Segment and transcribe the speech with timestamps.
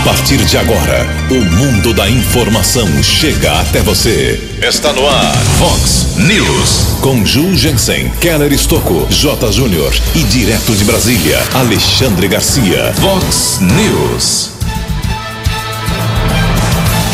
[0.00, 4.40] A partir de agora, o mundo da informação chega até você.
[4.66, 6.96] Está no ar, Fox News.
[7.02, 9.52] Com Ju Jensen, Keller Estocco, J.
[9.52, 12.94] Júnior e direto de Brasília, Alexandre Garcia.
[12.94, 14.52] Fox News.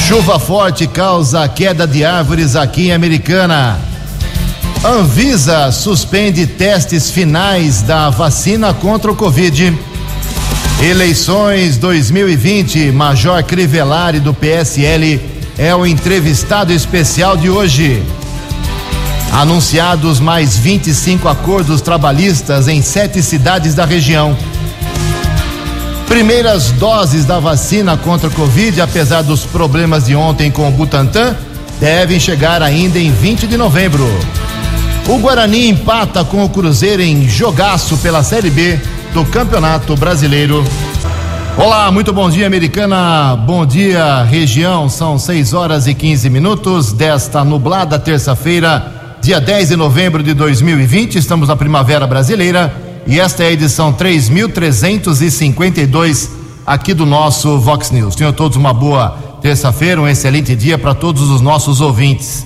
[0.06, 3.80] Chuva forte causa queda de árvores aqui em Americana.
[4.84, 9.76] Anvisa suspende testes finais da vacina contra o Covid.
[10.86, 15.20] Eleições 2020, Major Crivellari do PSL
[15.58, 18.00] é o entrevistado especial de hoje.
[19.32, 24.38] Anunciados mais 25 acordos trabalhistas em sete cidades da região.
[26.06, 31.34] Primeiras doses da vacina contra a Covid, apesar dos problemas de ontem com o Butantan,
[31.80, 34.08] devem chegar ainda em 20 de novembro.
[35.08, 38.78] O Guarani empata com o Cruzeiro em jogaço pela Série B
[39.16, 40.62] do Campeonato Brasileiro.
[41.56, 43.34] Olá, muito bom dia, americana.
[43.34, 44.90] Bom dia, região.
[44.90, 51.16] São 6 horas e 15 minutos desta nublada terça-feira, dia 10 de novembro de 2020.
[51.16, 52.70] Estamos na Primavera Brasileira
[53.06, 56.30] e esta é a edição 3352
[56.66, 58.16] aqui do nosso Vox News.
[58.16, 62.44] Tenham todos uma boa terça-feira, um excelente dia para todos os nossos ouvintes.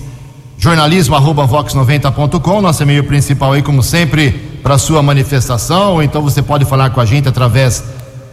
[0.63, 4.29] Jornalismo arroba vox90.com, nosso e-mail principal aí, como sempre,
[4.61, 7.83] para sua manifestação, então você pode falar com a gente através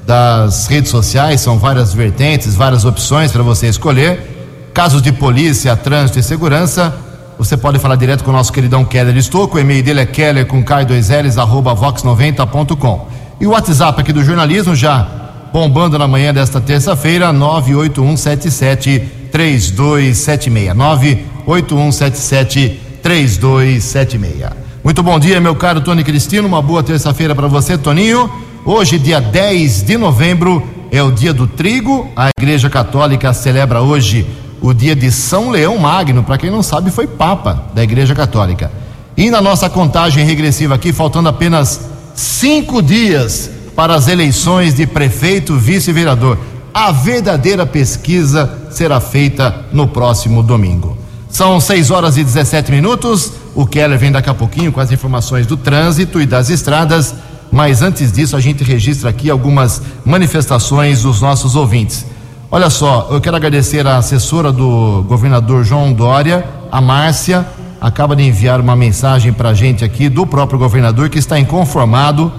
[0.06, 4.70] das redes sociais, são várias vertentes, várias opções para você escolher.
[4.74, 6.94] Casos de polícia, trânsito e segurança,
[7.38, 10.44] você pode falar direto com o nosso queridão Keller Estouco, o e-mail dele é keller
[10.44, 13.08] com k2ls arroba vox90.com.
[13.40, 15.08] E o WhatsApp aqui do jornalismo já
[15.50, 18.98] bombando na manhã desta terça-feira, 98177
[19.32, 21.37] 3276.
[21.48, 24.50] 98177 3276.
[24.84, 26.46] Muito bom dia, meu caro Tony Cristino.
[26.46, 28.30] Uma boa terça-feira para você, Toninho.
[28.66, 32.06] Hoje, dia 10 de novembro, é o dia do trigo.
[32.14, 34.26] A Igreja Católica celebra hoje
[34.60, 36.22] o dia de São Leão Magno.
[36.22, 38.70] Para quem não sabe, foi Papa da Igreja Católica.
[39.16, 41.80] E na nossa contagem regressiva aqui, faltando apenas
[42.14, 46.36] cinco dias para as eleições de prefeito, vice-vereador.
[46.74, 50.97] A verdadeira pesquisa será feita no próximo domingo.
[51.28, 53.32] São 6 horas e 17 minutos.
[53.54, 57.14] O Keller vem daqui a pouquinho com as informações do trânsito e das estradas.
[57.50, 62.06] Mas antes disso, a gente registra aqui algumas manifestações dos nossos ouvintes.
[62.50, 67.46] Olha só, eu quero agradecer a assessora do governador João Dória, a Márcia,
[67.78, 72.32] acaba de enviar uma mensagem para a gente aqui do próprio governador que está inconformado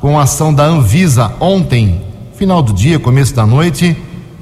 [0.00, 2.00] com a ação da Anvisa ontem,
[2.36, 3.96] final do dia, começo da noite,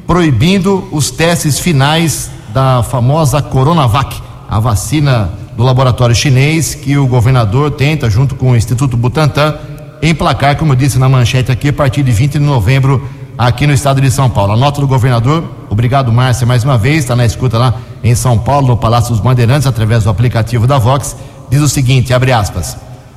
[0.06, 4.16] proibindo os testes finais da famosa Coronavac,
[4.48, 9.56] a vacina do laboratório chinês que o governador tenta, junto com o Instituto Butantan,
[10.00, 13.72] emplacar, como eu disse na manchete aqui, a partir de 20 de novembro aqui no
[13.72, 14.52] estado de São Paulo.
[14.52, 18.38] A nota do governador, obrigado Márcia mais uma vez, está na escuta lá em São
[18.38, 21.16] Paulo, no Palácio dos Bandeirantes, através do aplicativo da Vox,
[21.50, 22.76] diz o seguinte, abre aspas,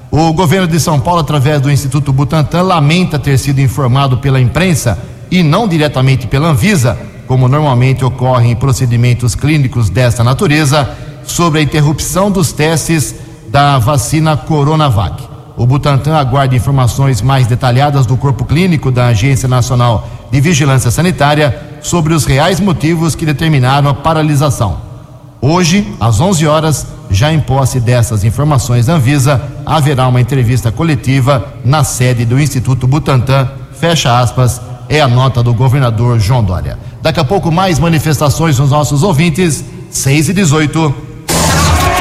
[0.09, 4.97] o governo de São Paulo, através do Instituto Butantan, lamenta ter sido informado pela imprensa
[5.29, 6.97] e não diretamente pela Anvisa
[7.27, 10.89] como normalmente ocorre em procedimentos clínicos desta natureza,
[11.25, 13.13] sobre a interrupção dos testes
[13.49, 15.21] da vacina Coronavac.
[15.57, 21.79] O Butantan aguarda informações mais detalhadas do corpo clínico da Agência Nacional de Vigilância Sanitária
[21.81, 24.77] sobre os reais motivos que determinaram a paralisação.
[25.41, 31.53] Hoje, às 11 horas, já em posse dessas informações da Anvisa, haverá uma entrevista coletiva
[31.63, 33.49] na sede do Instituto Butantan,
[33.79, 36.77] fecha aspas, é a nota do governador João Dória.
[37.07, 40.77] Daqui a pouco mais manifestações dos nossos ouvintes, 6 e 18.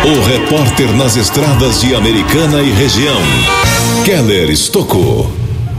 [0.05, 3.21] O repórter nas estradas de Americana e região,
[4.05, 5.31] Keller Estocou.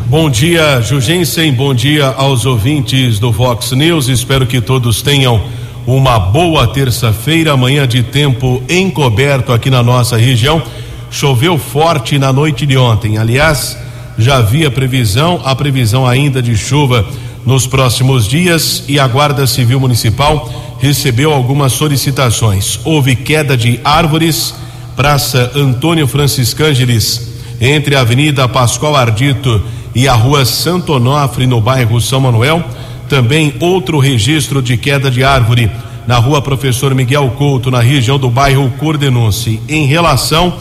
[0.05, 4.07] Bom dia, Jugensen, bom dia aos ouvintes do Vox News.
[4.07, 5.41] Espero que todos tenham
[5.85, 10.63] uma boa terça-feira, amanhã de tempo encoberto aqui na nossa região.
[11.11, 13.17] Choveu forte na noite de ontem.
[13.17, 13.77] Aliás,
[14.17, 17.05] já havia previsão, a previsão ainda de chuva
[17.45, 22.79] nos próximos dias e a Guarda Civil Municipal recebeu algumas solicitações.
[22.83, 24.53] Houve queda de árvores,
[24.95, 29.61] Praça Antônio Francisco Ângeles, entre a Avenida Pascoal Ardito
[29.95, 32.63] e a Rua Santo Onofre, no bairro São Manuel.
[33.09, 35.71] Também outro registro de queda de árvore
[36.05, 39.59] na Rua Professor Miguel Couto, na região do bairro Cordenunce.
[39.67, 40.53] Em relação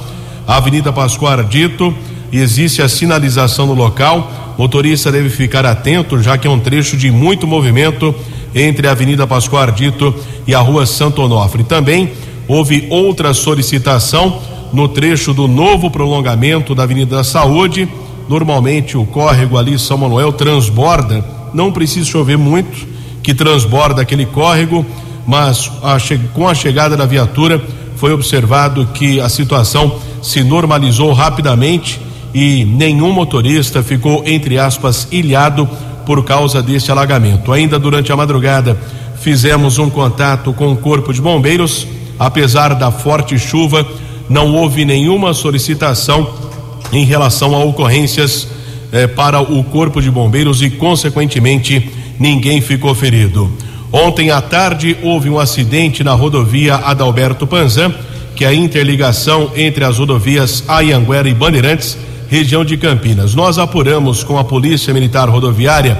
[0.46, 1.94] à Avenida Pascoal Ardito,
[2.38, 4.54] existe a sinalização no local.
[4.58, 8.14] Motorista deve ficar atento, já que é um trecho de muito movimento
[8.54, 10.14] entre a Avenida Pascoal Ardito
[10.46, 11.62] e a Rua Santo Onofre.
[11.62, 12.12] Também
[12.48, 14.40] houve outra solicitação
[14.72, 17.88] no trecho do novo prolongamento da Avenida da Saúde.
[18.28, 21.24] Normalmente o córrego ali São Manuel transborda,
[21.54, 22.86] não precisa chover muito
[23.22, 24.86] que transborda aquele córrego,
[25.26, 25.96] mas a,
[26.32, 27.62] com a chegada da viatura
[27.96, 32.00] foi observado que a situação se normalizou rapidamente
[32.38, 35.66] e nenhum motorista ficou, entre aspas, ilhado
[36.04, 37.50] por causa deste alagamento.
[37.50, 38.78] Ainda durante a madrugada,
[39.18, 41.86] fizemos um contato com o Corpo de Bombeiros.
[42.18, 43.86] Apesar da forte chuva,
[44.28, 46.28] não houve nenhuma solicitação
[46.92, 48.46] em relação a ocorrências
[48.92, 51.90] eh, para o Corpo de Bombeiros e, consequentemente,
[52.20, 53.50] ninguém ficou ferido.
[53.90, 57.94] Ontem à tarde houve um acidente na rodovia Adalberto Panzan,
[58.34, 61.96] que é a interligação entre as rodovias Ayanguera e Bandeirantes,
[62.28, 63.34] região de Campinas.
[63.34, 65.96] Nós apuramos com a Polícia Militar Rodoviária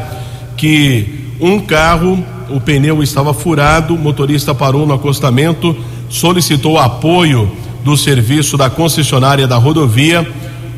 [0.57, 5.77] que um carro, o pneu estava furado, o motorista parou no acostamento,
[6.09, 7.51] solicitou apoio
[7.85, 10.27] do serviço da concessionária da rodovia.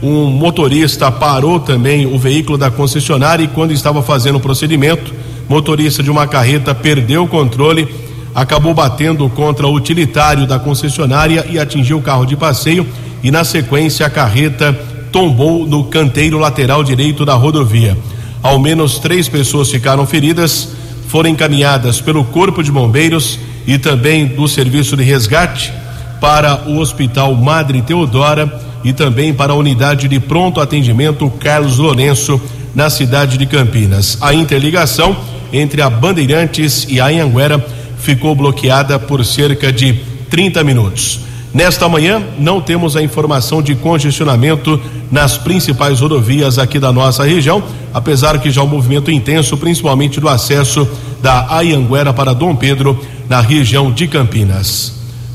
[0.02, 5.12] Um motorista parou também o veículo da concessionária e quando estava fazendo o procedimento,
[5.48, 7.88] motorista de uma carreta perdeu o controle,
[8.34, 12.86] acabou batendo contra o utilitário da concessionária e atingiu o carro de passeio
[13.22, 14.78] e na sequência a carreta
[15.12, 17.96] tombou no canteiro lateral direito da rodovia.
[18.42, 20.70] Ao menos três pessoas ficaram feridas,
[21.08, 25.72] foram encaminhadas pelo Corpo de Bombeiros e também do Serviço de Resgate
[26.20, 32.40] para o Hospital Madre Teodora e também para a unidade de pronto atendimento Carlos Lourenço,
[32.74, 34.18] na cidade de Campinas.
[34.20, 35.16] A interligação
[35.52, 37.64] entre a Bandeirantes e a Anhanguera
[37.98, 39.94] ficou bloqueada por cerca de
[40.30, 41.20] 30 minutos.
[41.58, 47.64] Nesta manhã, não temos a informação de congestionamento nas principais rodovias aqui da nossa região,
[47.92, 50.88] apesar que já o um movimento intenso, principalmente do acesso
[51.20, 54.92] da Ayanguera para Dom Pedro, na região de Campinas.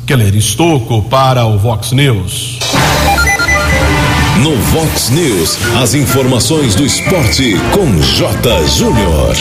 [0.07, 2.59] Keller Estocco para o Vox News.
[4.41, 8.67] No Vox News, as informações do esporte com J.
[8.69, 9.35] Júnior.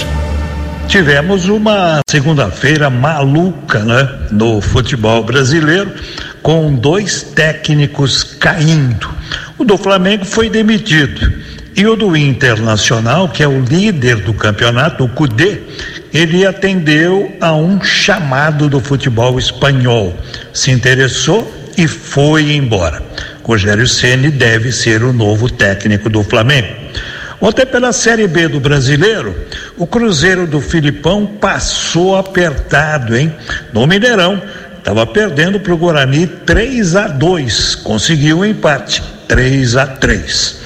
[0.89, 4.09] Tivemos uma segunda-feira maluca, né?
[4.33, 5.91] No futebol brasileiro,
[6.43, 9.09] com dois técnicos caindo.
[9.57, 11.33] O do Flamengo foi demitido.
[11.75, 15.61] E o do Internacional, que é o líder do campeonato, o Cudê,
[16.13, 20.15] ele atendeu a um chamado do futebol espanhol.
[20.53, 23.03] Se interessou e foi embora.
[23.43, 26.83] Rogério Ceni deve ser o novo técnico do Flamengo.
[27.41, 29.35] Ontem, pela Série B do Brasileiro,
[29.77, 33.35] o Cruzeiro do Filipão passou apertado, hein?
[33.73, 34.41] No Mineirão,
[34.83, 40.59] estava perdendo para o Guarani 3 a 2, conseguiu o um empate, 3 a 3.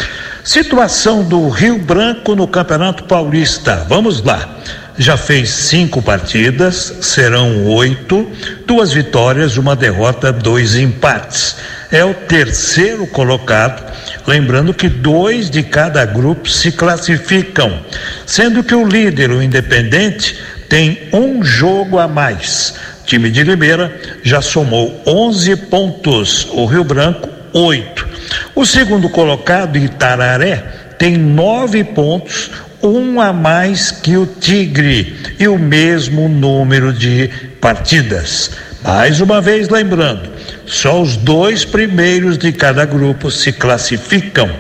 [0.43, 3.85] Situação do Rio Branco no Campeonato Paulista.
[3.89, 4.59] Vamos lá.
[4.97, 8.31] Já fez cinco partidas, serão oito,
[8.67, 11.57] duas vitórias, uma derrota, dois empates.
[11.93, 13.85] É o terceiro colocado
[14.27, 17.81] Lembrando que dois de cada grupo se classificam,
[18.27, 20.37] sendo que o líder, o Independente,
[20.69, 22.75] tem um jogo a mais.
[23.07, 28.07] Time de Limeira já somou 11 pontos, o Rio Branco, oito.
[28.53, 30.57] O segundo colocado, Itararé,
[30.99, 32.51] tem nove pontos,
[32.83, 37.31] um a mais que o Tigre e o mesmo número de
[37.61, 38.51] partidas.
[38.83, 40.29] Mais uma vez lembrando,
[40.67, 44.51] só os dois primeiros de cada grupo se classificam.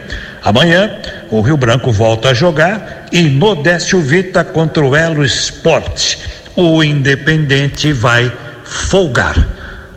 [0.41, 0.97] Amanhã,
[1.31, 6.19] o Rio Branco volta a jogar e no Décio Vita contra o Elo Esporte.
[6.57, 8.33] O Independente vai
[8.65, 9.37] folgar.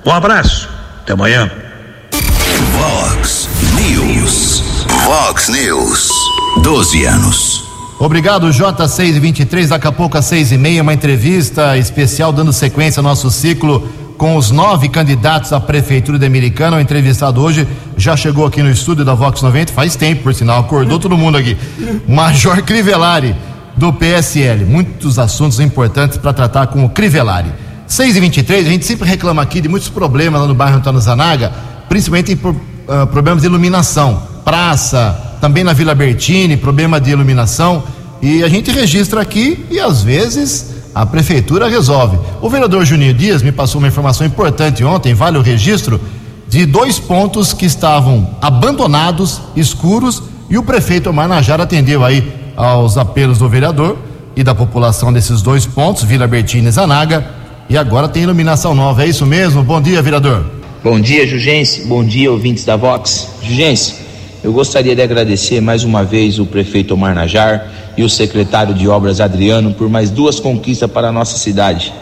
[0.06, 0.68] Um abraço,
[1.02, 1.50] até amanhã.
[2.74, 4.86] Vox News.
[5.06, 6.10] Vox News.
[6.62, 7.64] 12 anos.
[7.98, 9.68] Obrigado, J623.
[9.68, 13.88] Daqui a pouco às seis e meia, uma entrevista especial dando sequência ao nosso ciclo
[14.18, 16.76] com os nove candidatos à Prefeitura de Americana.
[16.76, 20.60] O entrevistado hoje já chegou aqui no estúdio da Vox 90, faz tempo, por sinal,
[20.60, 21.56] acordou todo mundo aqui.
[22.06, 23.34] Major Crivellari,
[23.80, 24.66] do PSL.
[24.66, 27.50] Muitos assuntos importantes para tratar com o Crivellari.
[27.88, 31.00] 6 e 23 a gente sempre reclama aqui de muitos problemas lá no bairro Antônio
[31.00, 31.52] Zanaga,
[31.88, 34.22] principalmente em uh, problemas de iluminação.
[34.44, 37.82] Praça, também na Vila Bertini, problema de iluminação.
[38.22, 42.20] E a gente registra aqui e às vezes a prefeitura resolve.
[42.42, 46.02] O vereador Juninho Dias me passou uma informação importante ontem, vale o registro,
[46.50, 53.38] de dois pontos que estavam abandonados, escuros, e o prefeito Manajara atendeu aí aos apelos
[53.38, 53.98] do vereador
[54.36, 57.26] e da população desses dois pontos, Vila Bertina e Zanaga,
[57.70, 59.64] e agora tem iluminação nova, é isso mesmo?
[59.64, 60.46] Bom dia, vereador.
[60.84, 61.86] Bom dia, Jugense.
[61.86, 63.30] Bom dia, ouvintes da Vox.
[63.42, 63.96] Jugense,
[64.44, 68.90] eu gostaria de agradecer mais uma vez o prefeito Omar Najar e o secretário de
[68.90, 71.94] Obras Adriano por mais duas conquistas para a nossa cidade.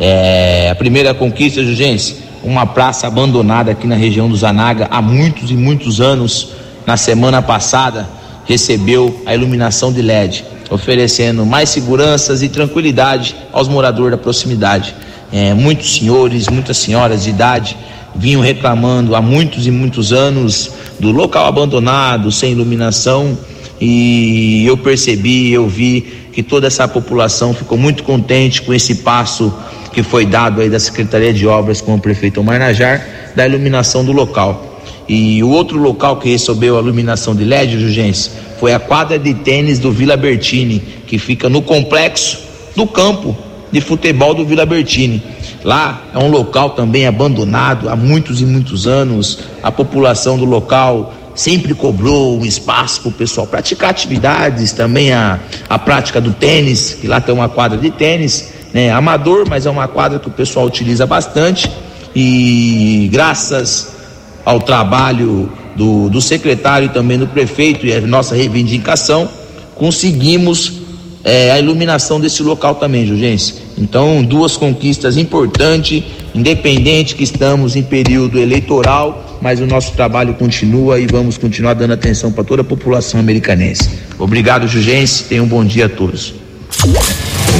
[0.00, 5.52] É, a primeira conquista, Jugense, uma praça abandonada aqui na região do Zanaga há muitos
[5.52, 6.48] e muitos anos.
[6.84, 8.08] Na semana passada
[8.44, 10.44] recebeu a iluminação de LED.
[10.70, 14.94] oferecendo mais seguranças e tranquilidade aos moradores da proximidade.
[15.32, 17.76] É, muitos senhores, muitas senhoras de idade
[18.14, 23.36] vinham reclamando há muitos e muitos anos do local abandonado, sem iluminação,
[23.80, 29.52] e eu percebi, eu vi que toda essa população ficou muito contente com esse passo
[29.92, 34.04] que foi dado aí da Secretaria de Obras com o prefeito Omar Najar, da iluminação
[34.04, 34.69] do local.
[35.12, 39.34] E o outro local que recebeu a iluminação de LED, urgência, foi a quadra de
[39.34, 42.38] tênis do Vila Bertini, que fica no complexo
[42.76, 43.36] do campo
[43.72, 45.20] de futebol do Vila Bertini.
[45.64, 49.40] Lá é um local também abandonado há muitos e muitos anos.
[49.64, 55.40] A população do local sempre cobrou um espaço para o pessoal praticar atividades, também a,
[55.68, 59.70] a prática do tênis, que lá tem uma quadra de tênis, né, amador, mas é
[59.70, 61.68] uma quadra que o pessoal utiliza bastante.
[62.14, 63.98] E graças
[64.44, 69.28] ao trabalho do, do secretário e também do prefeito e a nossa reivindicação,
[69.74, 70.80] conseguimos
[71.24, 73.56] é, a iluminação desse local também, Jurgência.
[73.78, 76.02] Então, duas conquistas importantes,
[76.34, 81.92] independente que estamos em período eleitoral, mas o nosso trabalho continua e vamos continuar dando
[81.92, 83.88] atenção para toda a população americanense.
[84.18, 85.26] Obrigado, Jurgência.
[85.28, 86.34] Tenham um bom dia a todos.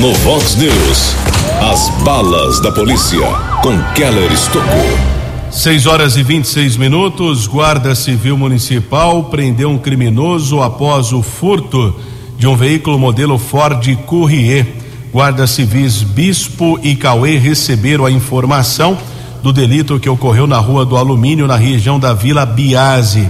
[0.00, 1.14] No Vox News,
[1.60, 3.20] as balas da polícia
[3.62, 5.19] com Keller Estocou.
[5.50, 7.48] 6 horas e 26 minutos.
[7.48, 11.94] Guarda Civil Municipal prendeu um criminoso após o furto
[12.38, 14.64] de um veículo modelo Ford Courier.
[15.12, 18.96] Guarda Civis Bispo e Cauê receberam a informação
[19.42, 23.28] do delito que ocorreu na Rua do Alumínio, na região da Vila Biase.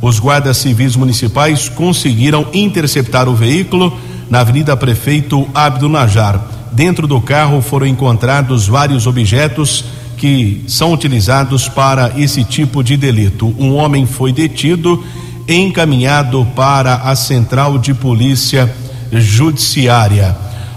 [0.00, 3.94] Os guardas civis municipais conseguiram interceptar o veículo
[4.30, 6.40] na Avenida Prefeito Abdo Najar.
[6.72, 9.84] Dentro do carro foram encontrados vários objetos
[10.18, 13.54] que são utilizados para esse tipo de delito.
[13.58, 15.02] Um homem foi detido,
[15.48, 18.70] encaminhado para a Central de Polícia
[19.12, 20.36] Judiciária.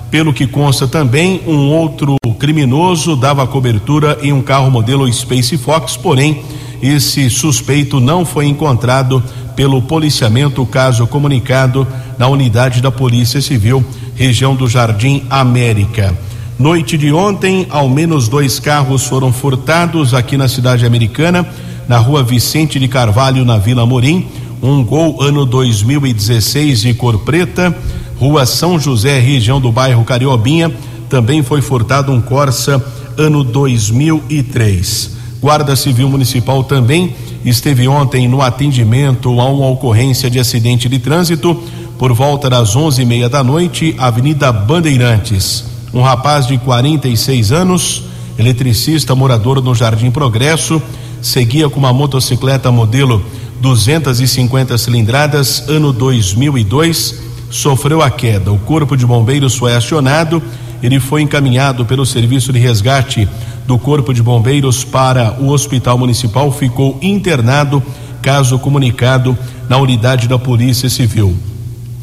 [0.10, 5.98] Pelo que consta também, um outro criminoso dava cobertura em um carro modelo Space Fox,
[5.98, 6.44] porém,
[6.82, 9.24] esse suspeito não foi encontrado
[9.56, 13.84] pelo policiamento, caso comunicado na unidade da Polícia Civil,
[14.16, 16.14] região do Jardim América.
[16.62, 21.44] Noite de ontem, ao menos dois carros foram furtados aqui na cidade americana,
[21.88, 24.28] na rua Vicente de Carvalho, na Vila Morim.
[24.62, 27.76] Um gol ano 2016 de cor preta.
[28.20, 30.72] Rua São José, região do bairro Cariobinha.
[31.10, 32.80] Também foi furtado um Corsa
[33.18, 35.18] ano 2003.
[35.42, 41.60] Guarda Civil Municipal também esteve ontem no atendimento a uma ocorrência de acidente de trânsito
[41.98, 48.04] por volta das onze e meia da noite, Avenida Bandeirantes um rapaz de 46 anos,
[48.38, 50.82] eletricista, morador no Jardim Progresso,
[51.22, 53.24] seguia com uma motocicleta modelo
[53.60, 58.52] 250 cilindradas, ano 2002, sofreu a queda.
[58.52, 60.42] O corpo de bombeiros foi acionado,
[60.82, 63.28] ele foi encaminhado pelo serviço de resgate
[63.68, 67.84] do Corpo de Bombeiros para o Hospital Municipal, ficou internado,
[68.22, 69.38] caso comunicado
[69.70, 71.36] na unidade da Polícia Civil.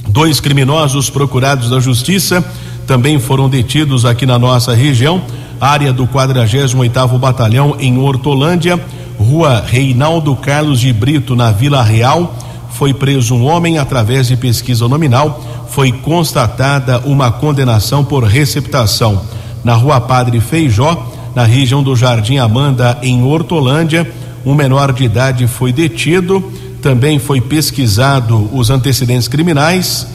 [0.09, 2.45] Dois criminosos procurados da Justiça
[2.88, 5.21] também foram detidos aqui na nossa região,
[5.61, 8.80] área do 48º Batalhão em Hortolândia,
[9.18, 12.35] Rua Reinaldo Carlos de Brito, na Vila Real.
[12.71, 15.66] Foi preso um homem através de pesquisa nominal.
[15.68, 19.21] Foi constatada uma condenação por receptação.
[19.62, 24.11] Na Rua Padre Feijó, na região do Jardim Amanda, em Hortolândia,
[24.47, 26.42] um menor de idade foi detido.
[26.80, 30.07] Também foi pesquisado os antecedentes criminais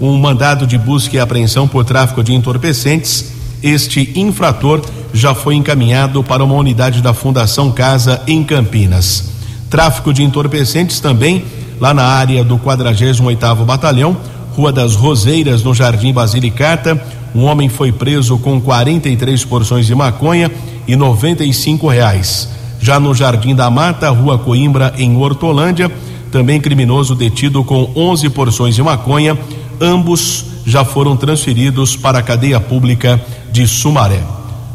[0.00, 3.32] um mandado de busca e apreensão por tráfico de entorpecentes.
[3.62, 4.80] Este infrator
[5.12, 9.30] já foi encaminhado para uma unidade da Fundação Casa em Campinas.
[9.68, 11.44] Tráfico de entorpecentes também
[11.78, 14.16] lá na área do 48º Batalhão,
[14.54, 17.00] Rua das Roseiras, no Jardim Basilicata.
[17.34, 20.50] Um homem foi preso com 43 porções de maconha
[20.88, 22.48] e 95 reais.
[22.80, 25.90] Já no Jardim da Mata, Rua Coimbra, em Hortolândia,
[26.32, 29.38] também criminoso detido com 11 porções de maconha
[29.80, 33.20] ambos já foram transferidos para a cadeia pública
[33.50, 34.22] de Sumaré.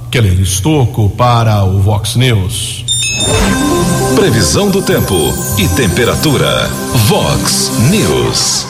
[0.09, 2.85] Keller Estocco para o Vox News.
[4.15, 5.13] Previsão do tempo
[5.57, 6.69] e temperatura.
[7.07, 8.65] Vox News.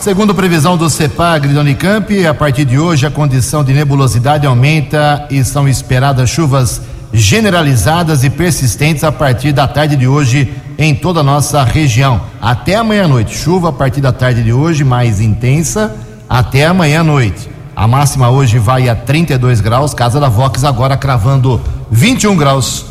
[0.00, 5.28] Segundo previsão do CEPAG da Unicamp, a partir de hoje a condição de nebulosidade aumenta
[5.30, 6.80] e são esperadas chuvas
[7.12, 12.20] generalizadas e persistentes a partir da tarde de hoje em toda a nossa região.
[12.40, 13.36] Até amanhã à noite.
[13.36, 15.94] Chuva a partir da tarde de hoje, mais intensa,
[16.28, 17.50] até amanhã à noite.
[17.74, 19.94] A máxima hoje vai a 32 graus.
[19.94, 22.86] Casa da Vox agora cravando 21 graus.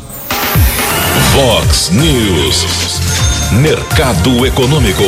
[1.32, 3.00] Vox News.
[3.52, 5.02] Mercado Econômico.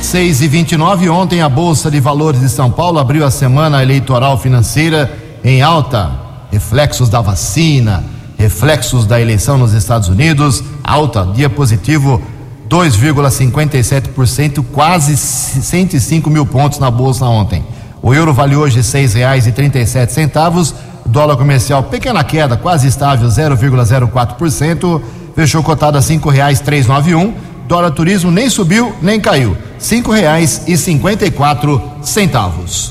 [0.00, 4.38] 6 e 29 ontem a Bolsa de Valores de São Paulo abriu a semana eleitoral
[4.38, 5.12] financeira
[5.42, 6.10] em alta.
[6.50, 8.04] Reflexos da vacina,
[8.38, 12.20] reflexos da eleição nos Estados Unidos, alta, dia positivo
[12.68, 17.64] 2,57%, quase 105 mil pontos na Bolsa ontem.
[18.02, 20.74] O euro vale hoje seis reais e trinta e sete centavos,
[21.04, 25.00] dólar comercial pequena queda, quase estável 0,04%,
[25.34, 27.34] fechou cotado a cinco reais três nove um,
[27.66, 32.90] dólar turismo nem subiu nem caiu, cinco reais e cinquenta e quatro centavos.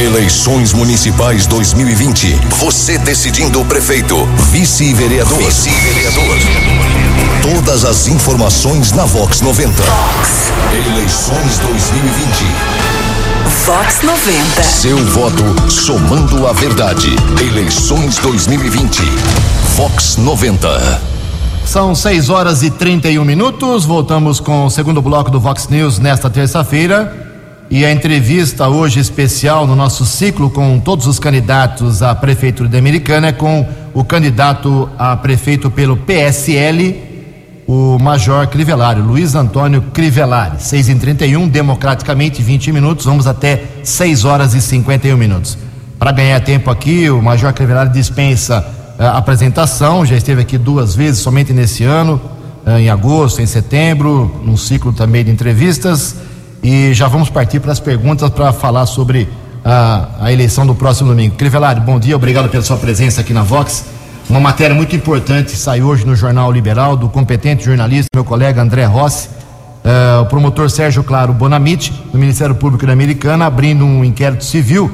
[0.00, 2.34] Eleições Municipais 2020.
[2.58, 4.16] Você decidindo o prefeito,
[4.50, 5.36] vice-vereador.
[5.36, 6.38] Vice-vereador.
[7.42, 9.70] Todas as informações na Vox 90.
[9.82, 10.52] Vox.
[10.72, 12.46] Eleições 2020.
[13.66, 14.62] Vox 90.
[14.62, 17.14] Seu voto somando a verdade.
[17.38, 19.02] Eleições 2020.
[19.76, 21.02] Vox 90.
[21.66, 23.84] São 6 horas e 31 minutos.
[23.84, 27.29] Voltamos com o segundo bloco do Vox News nesta terça-feira.
[27.72, 32.76] E a entrevista hoje especial no nosso ciclo com todos os candidatos à Prefeitura da
[32.76, 37.00] Americana é com o candidato a prefeito pelo PSL,
[37.68, 40.60] o Major Crivellari, Luiz Antônio Crivellari.
[40.60, 45.56] 6 em 31, democraticamente 20 minutos, vamos até 6 horas e 51 minutos.
[45.96, 48.66] Para ganhar tempo aqui, o Major Crivellari dispensa
[48.98, 52.20] a uh, apresentação, já esteve aqui duas vezes, somente nesse ano,
[52.66, 56.16] uh, em agosto, em setembro, num ciclo também de entrevistas
[56.62, 59.28] e já vamos partir para as perguntas para falar sobre
[59.64, 61.34] a, a, eleição do próximo domingo.
[61.36, 63.84] Crivellari, bom dia, obrigado pela sua presença aqui na Vox.
[64.28, 68.84] Uma matéria muito importante saiu hoje no Jornal Liberal do competente jornalista, meu colega André
[68.84, 74.44] Rossi, uh, o promotor Sérgio Claro Bonamite, do Ministério Público da Americana, abrindo um inquérito
[74.44, 74.90] civil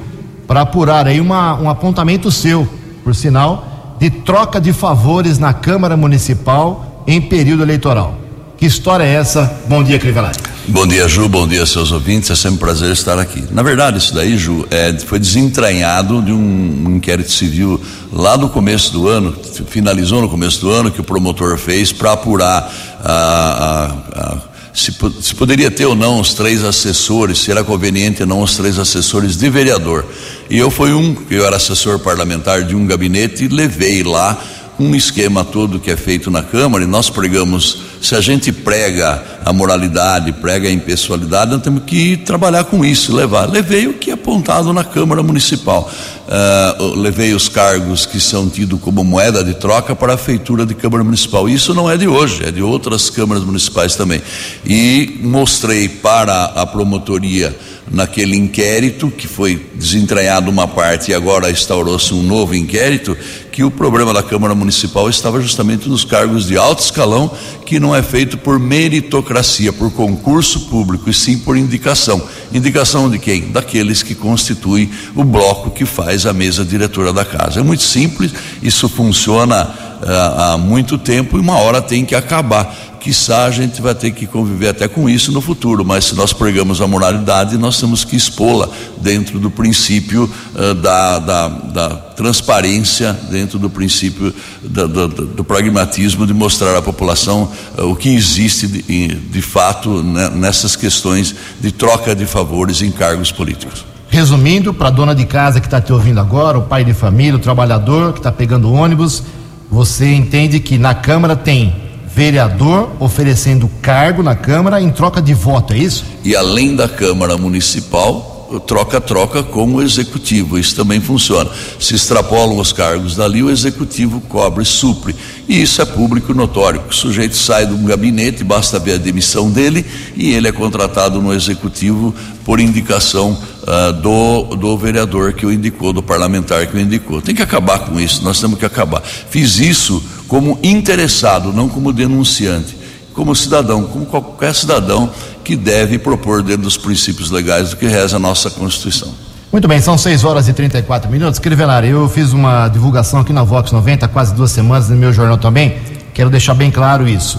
[0.46, 2.66] para apurar aí uma, um apontamento seu,
[3.04, 8.25] por sinal, de troca de favores na Câmara Municipal em período eleitoral.
[8.58, 9.60] Que história é essa?
[9.68, 10.38] Bom dia, Crivellari.
[10.68, 11.28] Bom dia, Ju.
[11.28, 12.30] Bom dia, seus ouvintes.
[12.30, 13.44] É sempre um prazer estar aqui.
[13.50, 17.78] Na verdade, isso daí, Ju, é, foi desentranhado de um, inquérito civil
[18.10, 19.36] lá no começo do ano,
[19.68, 22.72] finalizou no começo do ano, que o promotor fez para apurar
[23.04, 24.38] a, a, a
[24.72, 28.56] se, se, poderia ter ou não os três assessores, se era conveniente ou não os
[28.56, 30.04] três assessores de vereador.
[30.50, 34.38] E eu fui um, eu era assessor parlamentar de um gabinete e levei lá
[34.78, 39.22] um esquema todo que é feito na Câmara e nós pregamos, se a gente prega
[39.44, 43.48] a moralidade, prega a impessoalidade, nós temos que trabalhar com isso, levar.
[43.48, 45.90] Levei o que é apontado na Câmara Municipal,
[46.26, 50.74] uh, levei os cargos que são tidos como moeda de troca para a feitura de
[50.74, 51.48] Câmara Municipal.
[51.48, 54.20] Isso não é de hoje, é de outras câmaras municipais também.
[54.64, 57.56] E mostrei para a promotoria
[57.90, 63.16] naquele inquérito, que foi desentranhado uma parte e agora instaurou-se um novo inquérito,
[63.52, 67.30] que o problema da Câmara Municipal estava justamente nos cargos de alto escalão,
[67.64, 72.22] que não é feito por meritocracia, por concurso público, e sim por indicação.
[72.52, 73.50] Indicação de quem?
[73.50, 77.60] Daqueles que constituem o bloco que faz a mesa diretora da casa.
[77.60, 82.95] É muito simples, isso funciona uh, há muito tempo e uma hora tem que acabar
[83.06, 86.32] quiçá a gente vai ter que conviver até com isso no futuro, mas se nós
[86.32, 88.68] pregamos a moralidade, nós temos que expô-la
[89.00, 96.26] dentro do princípio uh, da, da, da, transparência, dentro do princípio da, do, do, pragmatismo
[96.26, 101.70] de mostrar à população uh, o que existe de, de fato né, nessas questões de
[101.70, 103.84] troca de favores em cargos políticos.
[104.08, 107.36] Resumindo, para a dona de casa que está te ouvindo agora, o pai de família,
[107.36, 109.22] o trabalhador que está pegando ônibus,
[109.70, 111.85] você entende que na Câmara tem
[112.16, 116.02] vereador oferecendo cargo na Câmara em troca de voto, é isso?
[116.24, 118.32] E além da Câmara Municipal,
[118.66, 120.58] troca-troca com o executivo.
[120.58, 121.50] Isso também funciona.
[121.78, 125.14] Se extrapolam os cargos dali, o executivo cobre, supre.
[125.46, 126.82] E isso é público notório.
[126.88, 129.84] O sujeito sai de um gabinete, basta ver a demissão dele
[130.16, 132.14] e ele é contratado no executivo
[132.46, 137.20] por indicação uh, do, do vereador que o indicou, do parlamentar que o indicou.
[137.20, 139.02] Tem que acabar com isso, nós temos que acabar.
[139.02, 142.76] Fiz isso como interessado, não como denunciante,
[143.14, 145.10] como cidadão, como qualquer cidadão
[145.42, 149.08] que deve propor dentro dos princípios legais do que reza a nossa Constituição.
[149.52, 151.38] Muito bem, são 6 horas e 34 minutos.
[151.38, 155.12] Crivelari, eu fiz uma divulgação aqui na Vox 90 há quase duas semanas no meu
[155.12, 155.78] jornal também.
[156.12, 157.38] Quero deixar bem claro isso.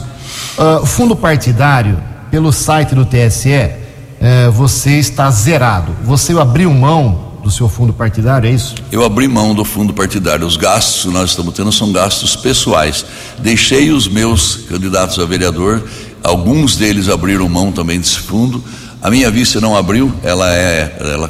[0.58, 5.92] Uh, fundo partidário, pelo site do TSE, uh, você está zerado.
[6.04, 8.76] Você abriu mão do seu fundo partidário, é isso?
[8.92, 10.46] Eu abri mão do fundo partidário.
[10.46, 13.06] Os gastos que nós estamos tendo são gastos pessoais.
[13.40, 15.82] Deixei os meus candidatos a vereador,
[16.22, 18.62] alguns deles abriram mão também desse fundo.
[19.02, 21.30] A minha vice não abriu, ela é, ela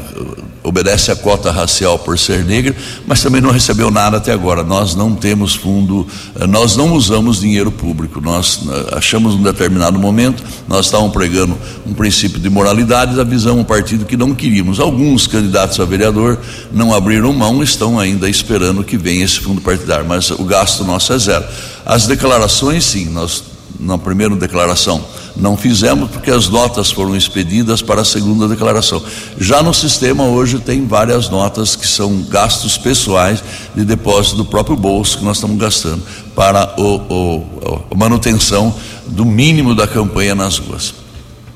[0.68, 2.76] obedece à cota racial por ser negra,
[3.06, 4.64] mas também não recebeu nada até agora.
[4.64, 6.06] Nós não temos fundo,
[6.50, 8.20] nós não usamos dinheiro público.
[8.20, 13.60] Nós eh, achamos um determinado momento, nós estávamos pregando um princípio de moralidade da visão
[13.60, 14.80] um partido que não queríamos.
[14.80, 16.38] Alguns candidatos a vereador
[16.72, 21.14] não abriram mão, estão ainda esperando que venha esse fundo partidário, mas o gasto nosso
[21.14, 21.46] é zero.
[21.86, 23.44] As declarações, sim, nós
[23.80, 25.06] na primeira declaração
[25.40, 29.02] não fizemos porque as notas foram expedidas para a segunda declaração.
[29.40, 33.44] Já no sistema hoje tem várias notas que são gastos pessoais
[33.76, 36.04] de depósito do próprio bolso que nós estamos gastando
[36.36, 38.74] para o, o, a manutenção
[39.08, 40.94] do mínimo da campanha nas ruas.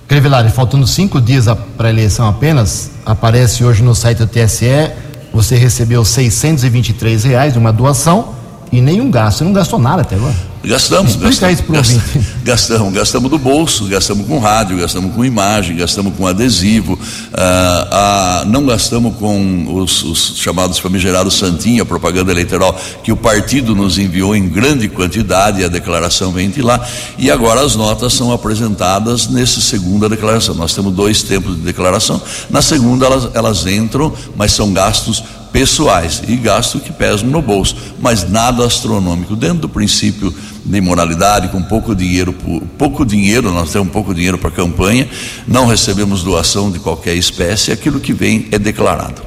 [0.08, 1.46] Crevelari, faltando cinco dias
[1.78, 4.92] para a eleição apenas, aparece hoje no site do TSE,
[5.34, 8.36] você recebeu 623 reais de uma doação
[8.72, 9.40] e nenhum gasto.
[9.40, 10.51] Você não gastou nada até agora?
[10.64, 12.02] Gastamos, gastamos, gastamos,
[12.44, 17.00] gastamos, gastamos do bolso, gastamos com rádio, gastamos com imagem, gastamos com adesivo,
[17.34, 23.74] ah, ah, não gastamos com os, os, chamados famigerados Santinha, propaganda eleitoral, que o partido
[23.74, 28.14] nos enviou em grande quantidade, e a declaração vem de lá, e agora as notas
[28.14, 30.54] são apresentadas nessa segunda declaração.
[30.54, 32.22] Nós temos dois tempos de declaração,
[32.52, 37.76] na segunda elas, elas entram, mas são gastos pessoais e gastos que pesam no bolso,
[38.00, 40.34] mas nada astronômico, dentro do princípio
[40.66, 42.34] de moralidade, com pouco dinheiro,
[42.78, 45.08] pouco dinheiro, nós temos pouco dinheiro para a campanha,
[45.48, 49.22] não recebemos doação de qualquer espécie, aquilo que vem é declarado.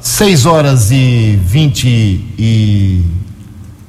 [0.00, 1.86] 6 horas e 20
[2.38, 3.02] e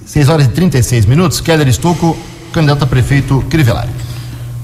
[0.06, 2.17] 6 horas e 36 minutos, Keller Estocco,
[2.52, 3.91] candidato a prefeito Crivellari.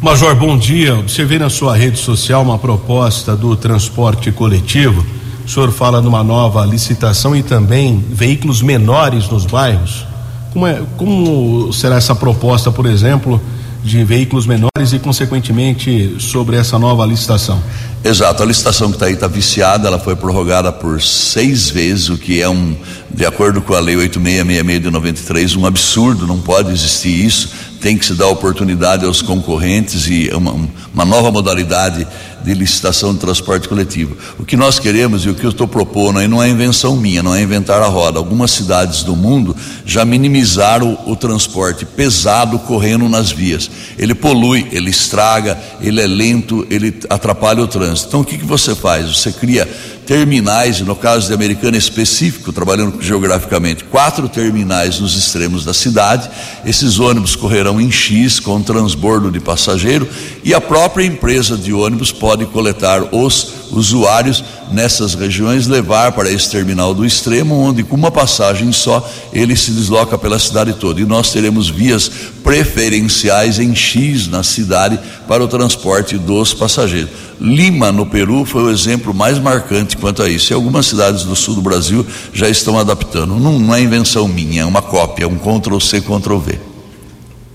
[0.02, 0.96] Major, bom dia.
[0.98, 5.06] Observei na sua rede social uma proposta do transporte coletivo
[5.46, 10.06] o senhor fala numa nova licitação e também veículos menores nos bairros.
[10.52, 13.40] Como, é, como será essa proposta, por exemplo,
[13.84, 17.62] de veículos menores e, consequentemente, sobre essa nova licitação?
[18.04, 22.18] Exato, a licitação que está aí está viciada, ela foi prorrogada por seis vezes, o
[22.18, 22.76] que é um,
[23.14, 28.00] de acordo com a lei 8666 de 93, um absurdo, não pode existir isso tem
[28.00, 30.56] que se dar oportunidade aos concorrentes e uma,
[30.92, 32.08] uma nova modalidade
[32.46, 34.16] de licitação de transporte coletivo.
[34.38, 37.24] O que nós queremos e o que eu estou propondo aí não é invenção minha,
[37.24, 38.20] não é inventar a roda.
[38.20, 43.70] Algumas cidades do mundo já minimizaram o, o transporte pesado correndo nas vias.
[43.98, 48.08] Ele polui, ele estraga, ele é lento, ele atrapalha o trânsito.
[48.10, 49.18] Então o que, que você faz?
[49.18, 49.68] Você cria
[50.06, 56.30] terminais, no caso de Americana específico, trabalhando geograficamente, quatro terminais nos extremos da cidade.
[56.66, 60.08] Esses ônibus correrão em X com transbordo de passageiro
[60.44, 66.50] e a própria empresa de ônibus pode coletar os usuários nessas regiões, levar para esse
[66.50, 71.02] terminal do extremo, onde com uma passagem só ele se desloca pela cidade toda.
[71.02, 72.10] E nós teremos vias
[72.44, 77.10] preferenciais em X na cidade para o transporte dos passageiros.
[77.40, 80.52] Lima, no Peru, foi o exemplo mais marcante quanto a isso.
[80.52, 83.40] E algumas cidades do sul do Brasil já estão adaptando.
[83.40, 86.60] Não, não é invenção minha, é uma cópia, um Ctrl-C, Ctrl-V.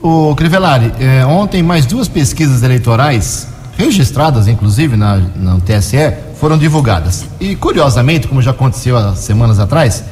[0.03, 3.46] O Crivellari, eh, ontem mais duas pesquisas eleitorais,
[3.81, 7.27] registradas inclusive na, no TSE, foram divulgadas.
[7.40, 10.05] E curiosamente, como já aconteceu há semanas atrás,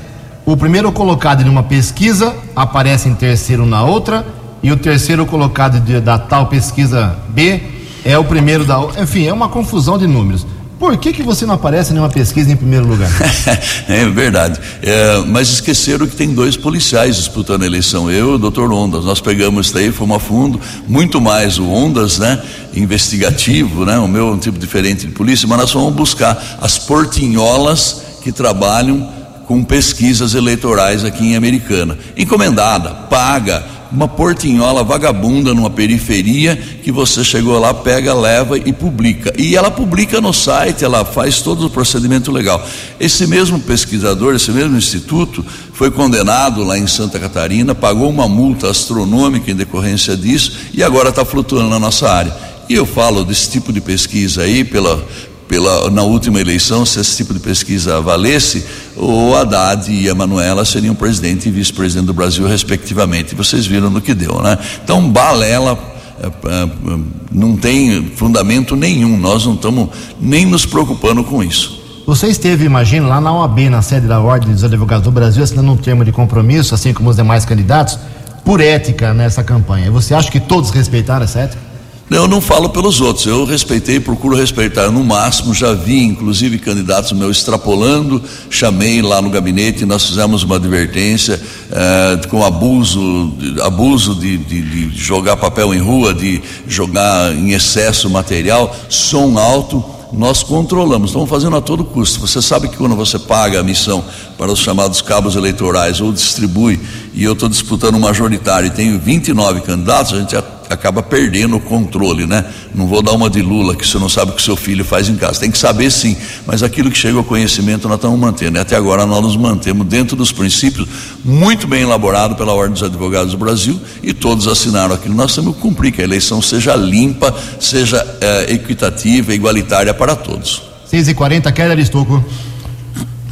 [0.44, 4.24] o primeiro colocado em uma pesquisa aparece em terceiro na outra,
[4.62, 7.60] e o terceiro colocado de, da tal pesquisa B
[8.04, 8.78] é o primeiro da.
[9.00, 10.46] Enfim, é uma confusão de números.
[10.78, 13.10] Por que, que você não aparece em uma pesquisa em primeiro lugar?
[13.88, 14.60] é verdade.
[14.80, 18.08] É, mas esqueceram que tem dois policiais disputando a eleição.
[18.08, 19.04] Eu e o doutor Ondas.
[19.04, 22.40] Nós pegamos isso daí, fomos a fundo, muito mais o Ondas, né?
[22.74, 23.98] Investigativo, né?
[23.98, 28.30] O meu é um tipo diferente de polícia, mas nós fomos buscar as portinholas que
[28.30, 31.98] trabalham com pesquisas eleitorais aqui em Americana.
[32.16, 39.32] Encomendada, paga uma portinhola vagabunda numa periferia que você chegou lá, pega, leva e publica.
[39.38, 42.64] E ela publica no site, ela faz todo o procedimento legal.
[43.00, 48.70] Esse mesmo pesquisador, esse mesmo instituto, foi condenado lá em Santa Catarina, pagou uma multa
[48.70, 52.48] astronômica em decorrência disso e agora está flutuando na nossa área.
[52.68, 55.02] E eu falo desse tipo de pesquisa aí, pela,
[55.48, 58.64] pela, na última eleição, se esse tipo de pesquisa valesse,
[58.96, 63.34] o Haddad e a Manuela seriam presidente e vice-presidente do Brasil, respectivamente.
[63.34, 64.58] Vocês viram no que deu, né?
[64.84, 65.78] Então, balela
[66.20, 66.98] é, é,
[67.32, 69.16] não tem fundamento nenhum.
[69.16, 69.88] Nós não estamos
[70.20, 71.78] nem nos preocupando com isso.
[72.06, 75.70] Você esteve, imagino, lá na OAB, na sede da Ordem dos Advogados do Brasil, assinando
[75.70, 77.98] um termo de compromisso, assim como os demais candidatos,
[78.44, 79.90] por ética nessa campanha.
[79.90, 81.67] Você acha que todos respeitaram essa ética?
[82.10, 85.52] Eu não falo pelos outros, eu respeitei, procuro respeitar no máximo.
[85.52, 88.22] Já vi, inclusive, candidatos meus extrapolando.
[88.48, 91.38] Chamei lá no gabinete, nós fizemos uma advertência
[91.70, 98.08] eh, com abuso, abuso de, de, de jogar papel em rua, de jogar em excesso
[98.08, 102.20] material, som alto nós controlamos, estamos fazendo a todo custo.
[102.20, 104.02] Você sabe que quando você paga a missão
[104.38, 106.80] para os chamados cabos eleitorais ou distribui,
[107.12, 110.36] e eu estou disputando majoritário e tenho 29 candidatos, a gente
[110.70, 112.44] acaba perdendo o controle, né?
[112.74, 115.08] Não vou dar uma de Lula que você não sabe o que seu filho faz
[115.08, 115.40] em casa.
[115.40, 118.58] Tem que saber sim, mas aquilo que chega ao conhecimento nós estamos mantendo.
[118.58, 120.86] E até agora nós nos mantemos dentro dos princípios
[121.24, 125.14] muito bem elaborado pela Ordem dos Advogados do Brasil e todos assinaram aquilo.
[125.14, 130.62] Nós temos que cumprir que a eleição seja limpa, seja é, equitativa, igualitária para todos.
[130.92, 132.22] 6h40, Keller Estocco.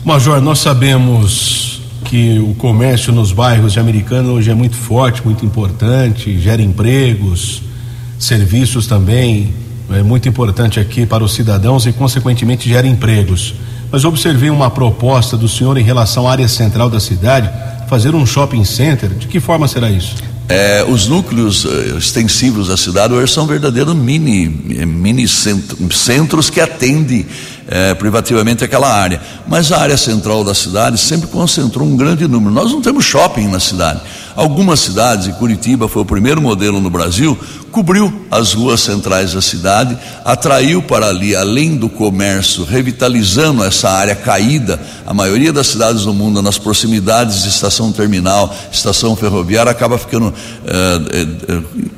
[0.06, 5.44] Major, nós sabemos que o comércio nos bairros de Americana hoje é muito forte, muito
[5.44, 7.60] importante, gera empregos,
[8.16, 9.52] serviços também,
[9.90, 13.56] é muito importante aqui para os cidadãos e, consequentemente, gera empregos.
[13.90, 17.50] Mas observei uma proposta do senhor em relação à área central da cidade,
[17.88, 19.10] fazer um shopping center.
[19.10, 20.14] De que forma será isso?
[20.48, 24.46] É, os núcleos uh, extensivos da cidade hoje são verdadeiros mini,
[24.86, 27.26] mini centros que atendem
[27.68, 29.20] é, privativamente aquela área.
[29.46, 32.52] Mas a área central da cidade sempre concentrou um grande número.
[32.52, 34.00] Nós não temos shopping na cidade.
[34.34, 37.38] Algumas cidades, e Curitiba foi o primeiro modelo no Brasil,
[37.70, 44.14] cobriu as ruas centrais da cidade, atraiu para ali, além do comércio, revitalizando essa área
[44.14, 44.78] caída.
[45.06, 50.32] A maioria das cidades do mundo, nas proximidades de estação terminal, estação ferroviária, acaba ficando.
[50.66, 51.96] É, é,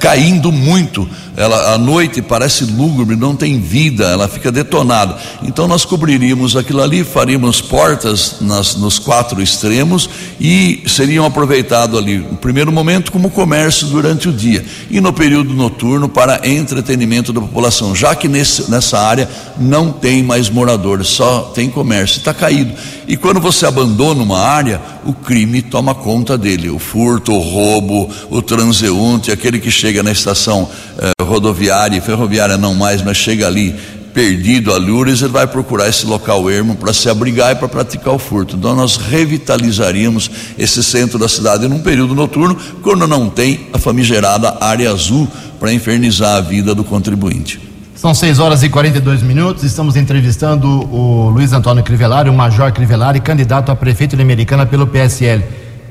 [0.00, 1.08] caindo muito.
[1.34, 5.16] Ela à noite parece lúgubre, não tem vida, ela fica detonada.
[5.42, 12.18] Então nós cobriríamos aquilo ali, faríamos portas nas, nos quatro extremos e seriam aproveitado ali,
[12.18, 17.40] no primeiro momento, como comércio durante o dia e no período noturno para entretenimento da
[17.40, 22.74] população, já que nesse, nessa área não tem mais moradores, só tem comércio, está caído.
[23.08, 28.10] E quando você abandona uma área, o crime toma conta dele, o furto, o roubo,
[28.30, 33.74] o transeunte, aquele que chega na estação eh, rodoviária ferroviária não mais, mas chega ali
[34.12, 38.12] perdido a Lures, ele vai procurar esse local ermo para se abrigar e para praticar
[38.12, 38.56] o furto.
[38.56, 44.58] Então nós revitalizaríamos esse centro da cidade num período noturno, quando não tem a famigerada
[44.60, 45.26] área azul
[45.58, 47.60] para infernizar a vida do contribuinte.
[47.94, 49.62] São 6 horas e 42 minutos.
[49.62, 54.88] Estamos entrevistando o Luiz Antônio Crivellari, o Major Crivellari, candidato a prefeito de Americana pelo
[54.88, 55.44] PSL.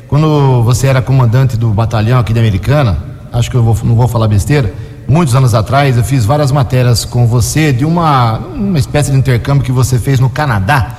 [0.10, 4.08] Quando você era comandante do batalhão aqui de Americana, acho que eu vou, não vou
[4.08, 4.74] falar besteira,
[5.08, 9.63] muitos anos atrás eu fiz várias matérias com você de uma, uma espécie de intercâmbio
[9.63, 10.98] que você fez no Canadá.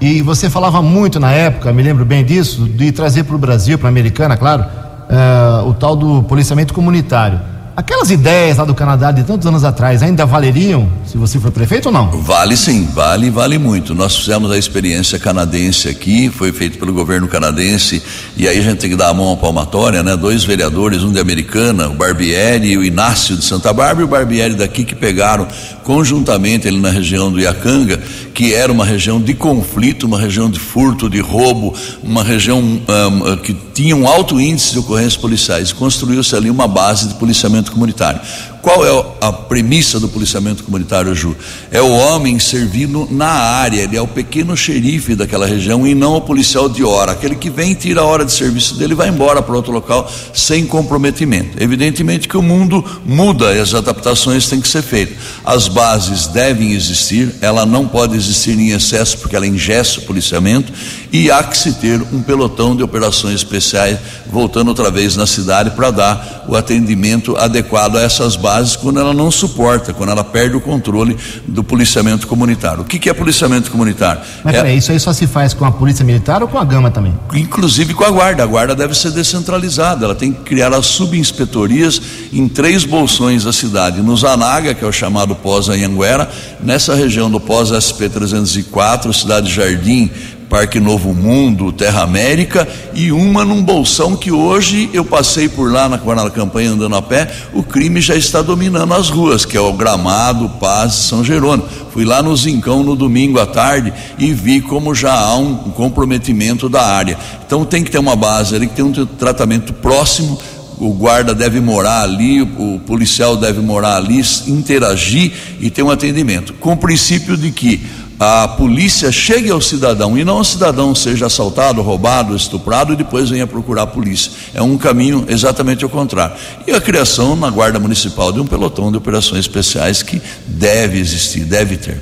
[0.00, 3.78] E você falava muito na época, me lembro bem disso, de trazer para o Brasil,
[3.78, 7.40] para a Americana, claro, uh, o tal do policiamento comunitário.
[7.76, 11.86] Aquelas ideias lá do Canadá de tantos anos atrás ainda valeriam se você for prefeito
[11.86, 12.08] ou não?
[12.22, 13.96] Vale sim, vale, vale muito.
[13.96, 18.00] Nós fizemos a experiência canadense aqui, foi feito pelo governo canadense,
[18.36, 20.16] e aí a gente tem que dar a mão à palmatória, né?
[20.16, 24.08] Dois vereadores, um de Americana, o Barbieri e o Inácio de Santa Bárbara, e o
[24.08, 25.48] Barbieri daqui que pegaram
[25.82, 28.00] conjuntamente ali na região do Iacanga,
[28.32, 33.36] que era uma região de conflito, uma região de furto, de roubo, uma região um,
[33.36, 35.72] que tinha um alto índice de ocorrências policiais.
[35.72, 38.20] Construiu-se ali uma base de policiamento comunitário.
[38.64, 41.36] Qual é a premissa do policiamento comunitário, Ju?
[41.70, 46.16] É o homem servindo na área, ele é o pequeno xerife daquela região e não
[46.16, 47.12] o policial de hora.
[47.12, 50.10] Aquele que vem, tira a hora de serviço dele e vai embora para outro local
[50.32, 51.62] sem comprometimento.
[51.62, 55.18] Evidentemente que o mundo muda e as adaptações têm que ser feitas.
[55.44, 60.72] As bases devem existir, ela não pode existir em excesso porque ela ingessa o policiamento
[61.12, 65.72] e há que se ter um pelotão de operações especiais voltando outra vez na cidade
[65.72, 70.56] para dar o atendimento adequado a essas bases quando ela não suporta, quando ela perde
[70.56, 72.82] o controle do policiamento comunitário.
[72.82, 74.22] O que, que é policiamento comunitário?
[74.42, 76.64] Mas é, peraí, isso aí só se faz com a polícia militar ou com a
[76.64, 77.14] gama também?
[77.34, 78.42] Inclusive com a guarda.
[78.42, 82.00] A guarda deve ser descentralizada, ela tem que criar as subinspetorias
[82.32, 84.02] em três bolsões da cidade.
[84.02, 90.10] No Zanaga, que é o chamado Pós-Anhanguera, nessa região do Pós-SP 304, Cidade Jardim,
[90.54, 95.88] Parque Novo Mundo, Terra América e uma num bolsão que hoje eu passei por lá
[95.88, 99.60] na, na campanha andando a pé, o crime já está dominando as ruas, que é
[99.60, 101.68] o Gramado, Paz, São Jerônimo.
[101.92, 106.68] Fui lá no Zincão no domingo à tarde e vi como já há um comprometimento
[106.68, 107.18] da área.
[107.44, 110.38] Então tem que ter uma base ali, que tem um tratamento próximo
[110.78, 116.52] o guarda deve morar ali, o policial deve morar ali, interagir e ter um atendimento.
[116.54, 117.80] Com o princípio de que
[118.18, 123.30] a polícia chegue ao cidadão e não o cidadão seja assaltado, roubado, estuprado e depois
[123.30, 124.30] venha procurar a polícia.
[124.54, 126.36] É um caminho exatamente ao contrário.
[126.66, 131.44] E a criação na Guarda Municipal de um pelotão de operações especiais que deve existir,
[131.44, 132.00] deve ter.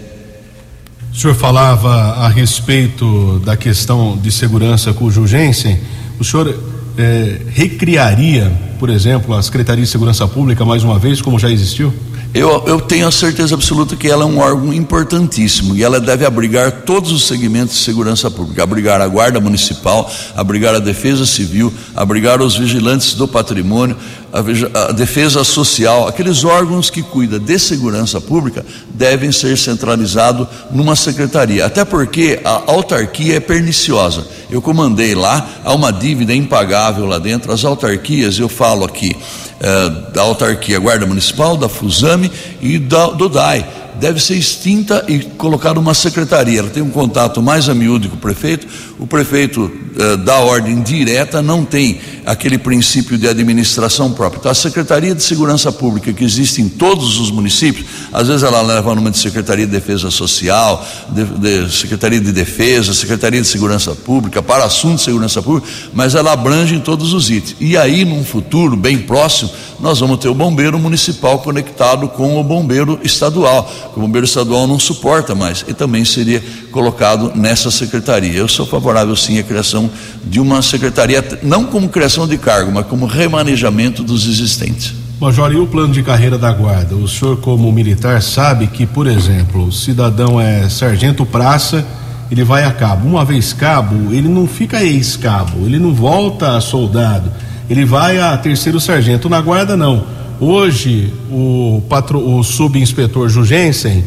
[1.13, 1.91] O senhor falava
[2.25, 5.79] a respeito da questão de segurança com urgência.
[6.19, 6.59] O senhor
[6.97, 11.93] eh, recriaria, por exemplo, a Secretaria de Segurança Pública mais uma vez, como já existiu?
[12.35, 16.25] Eu, eu tenho a certeza absoluta que ela é um órgão importantíssimo e ela deve
[16.25, 21.71] abrigar todos os segmentos de segurança pública, abrigar a Guarda Municipal, abrigar a Defesa Civil,
[21.95, 23.99] abrigar os vigilantes do patrimônio,
[24.33, 28.65] a, a Defesa Social, aqueles órgãos que cuidam de segurança pública
[28.95, 34.27] devem ser centralizados numa secretaria, até porque a autarquia é perniciosa.
[34.51, 39.15] Eu comandei lá, há uma dívida impagável lá dentro, as autarquias, eu falo aqui,
[39.63, 45.21] eh, da autarquia Guarda Municipal, da Fusame e da, do DAI deve ser extinta e
[45.21, 46.59] colocada uma secretaria.
[46.59, 48.67] Ela tem um contato mais a miúdo com o prefeito.
[49.03, 54.39] O prefeito eh, dá ordem direta, não tem aquele princípio de administração própria.
[54.39, 58.63] Então, a Secretaria de Segurança Pública, que existe em todos os municípios, às vezes ela
[58.63, 63.49] leva o nome de Secretaria de Defesa Social, de, de Secretaria de Defesa, Secretaria de
[63.49, 67.57] Segurança Pública, para assuntos de segurança pública, mas ela abrange em todos os itens.
[67.59, 72.45] E aí, num futuro bem próximo, nós vamos ter o bombeiro municipal conectado com o
[72.45, 73.69] bombeiro estadual.
[73.97, 78.39] O bombeiro estadual não suporta mais e também seria colocado nessa secretaria.
[78.39, 79.91] Eu sou favorável sim à criação
[80.25, 84.95] de uma secretaria, não como criação de cargo, mas como remanejamento dos existentes.
[85.21, 86.97] Major, e o plano de carreira da guarda?
[86.97, 91.87] O senhor, como militar, sabe que, por exemplo, o cidadão é sargento praça,
[92.31, 93.09] ele vai a cabo.
[93.09, 97.31] Uma vez cabo, ele não fica ex-cabo, ele não volta a soldado
[97.73, 99.29] ele vai a terceiro sargento.
[99.29, 100.05] Na guarda, não.
[100.39, 104.05] Hoje, o, patro, o subinspetor Jugensen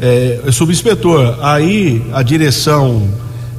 [0.00, 1.38] é, é subinspetor.
[1.42, 3.08] Aí a direção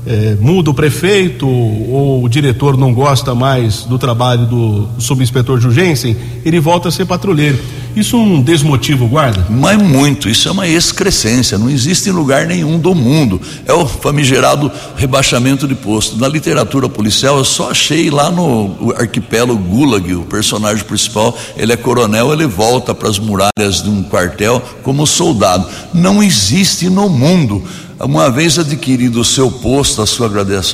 [0.06, 6.16] é, muda o prefeito ou o diretor não gosta mais do trabalho do subinspetor Jugensen,
[6.44, 7.60] ele volta a ser patrulheiro.
[7.96, 9.46] Isso não desmotiva o guarda?
[9.50, 13.40] Mas muito, isso é uma excrescência, não existe em lugar nenhum do mundo.
[13.68, 16.18] É o famigerado rebaixamento de posto.
[16.18, 21.78] Na literatura policial, eu só achei lá no arquipélago Gulag, o personagem principal, ele é
[21.78, 25.68] coronel, ele volta para as muralhas de um quartel como soldado.
[25.94, 27.64] Não existe no mundo
[28.04, 30.30] uma vez adquirido o seu posto, a sua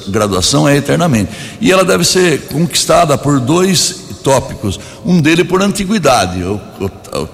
[0.07, 1.31] graduação é eternamente.
[1.61, 4.79] E ela deve ser conquistada por dois tópicos.
[5.05, 6.59] Um dele por antiguidade, o,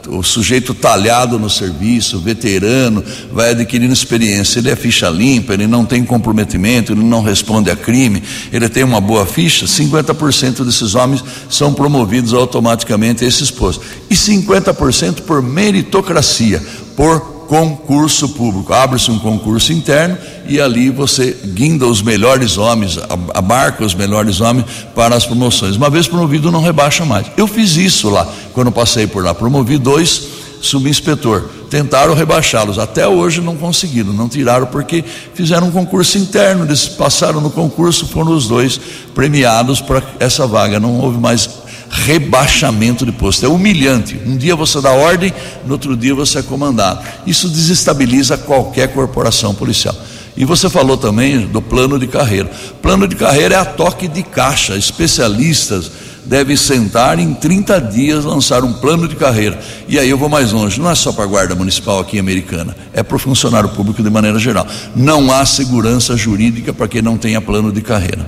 [0.10, 4.60] o, o, sujeito talhado no serviço, veterano, vai adquirindo experiência.
[4.60, 8.84] Ele é ficha limpa, ele não tem comprometimento, ele não responde a crime, ele tem
[8.84, 9.66] uma boa ficha.
[9.66, 13.86] 50% desses homens são promovidos automaticamente a esses postos.
[14.10, 16.62] E 50% por meritocracia,
[16.96, 18.74] por concurso público.
[18.74, 22.98] Abre-se um concurso interno e ali você guinda os melhores homens,
[23.34, 25.76] abarca os melhores homens para as promoções.
[25.76, 27.28] Uma vez promovido, não rebaixa mais.
[27.38, 29.34] Eu fiz isso lá, quando passei por lá.
[29.34, 31.50] Promovi dois subinspetor.
[31.70, 35.04] Tentaram rebaixá-los, até hoje não conseguiram, não tiraram porque
[35.34, 38.80] fizeram um concurso interno, eles passaram no concurso, foram os dois
[39.14, 40.80] premiados para essa vaga.
[40.80, 41.50] Não houve mais
[41.96, 43.46] rebaixamento de posto.
[43.46, 44.20] É humilhante.
[44.26, 45.34] Um dia você dá ordem,
[45.66, 47.02] no outro dia você é comandado.
[47.26, 49.96] Isso desestabiliza qualquer corporação policial.
[50.38, 52.52] E você falou também do plano de carreira.
[52.82, 54.76] Plano de carreira é a toque de caixa.
[54.76, 55.90] Especialistas
[56.26, 59.58] devem sentar em 30 dias lançar um plano de carreira.
[59.88, 62.76] E aí eu vou mais longe, não é só para a guarda municipal aqui americana,
[62.94, 64.68] é para o funcionário público de maneira geral.
[64.96, 68.28] Não há segurança jurídica para quem não tenha plano de carreira.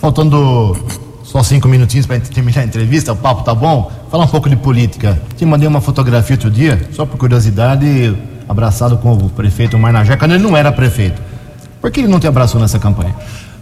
[0.00, 0.76] Faltando
[1.30, 3.92] só cinco minutinhos para terminar a entrevista, o papo tá bom.
[4.10, 5.20] Falar um pouco de política.
[5.36, 8.16] Te mandei uma fotografia outro dia, só por curiosidade,
[8.48, 11.20] abraçado com o prefeito Marnajá, quando ele não era prefeito.
[11.82, 13.14] Por que ele não te abraçou nessa campanha?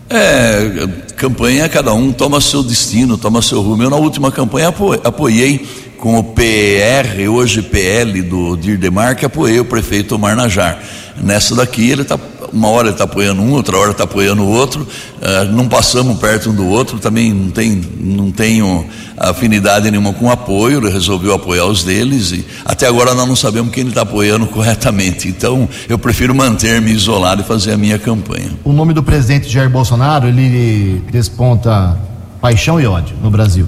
[0.08, 3.82] É, campanha, cada um toma seu destino, toma seu rumo.
[3.82, 5.66] Eu, na última campanha, apoiei
[5.98, 10.80] com o PR, hoje PL do Dirdemar, que apoiei o prefeito Marnajar.
[11.20, 12.16] Nessa daqui, ele está
[12.52, 16.50] uma hora está apoiando um, outra hora está apoiando o outro, uh, não passamos perto
[16.50, 21.82] um do outro, também não, tem, não tenho afinidade nenhuma com apoio, resolveu apoiar os
[21.82, 25.28] deles e até agora nós não sabemos quem ele está apoiando corretamente.
[25.28, 28.50] Então eu prefiro manter-me isolado e fazer a minha campanha.
[28.64, 31.96] O nome do presidente Jair Bolsonaro ele desponta
[32.40, 33.66] paixão e ódio no Brasil.